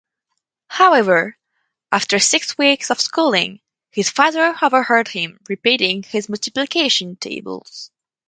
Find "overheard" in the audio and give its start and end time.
4.63-5.09